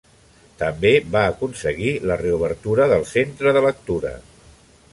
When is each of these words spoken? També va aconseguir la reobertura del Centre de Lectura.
També 0.61 0.93
va 1.15 1.21
aconseguir 1.33 1.91
la 2.11 2.17
reobertura 2.23 2.87
del 2.93 3.05
Centre 3.13 3.53
de 3.59 3.63
Lectura. 3.67 4.15